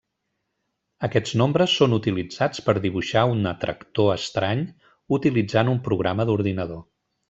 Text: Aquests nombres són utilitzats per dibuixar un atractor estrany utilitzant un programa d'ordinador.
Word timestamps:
Aquests 1.07 1.35
nombres 1.41 1.75
són 1.81 1.93
utilitzats 1.99 2.65
per 2.69 2.75
dibuixar 2.87 3.25
un 3.37 3.53
atractor 3.53 4.13
estrany 4.17 4.67
utilitzant 5.23 5.75
un 5.79 5.83
programa 5.91 6.31
d'ordinador. 6.31 6.87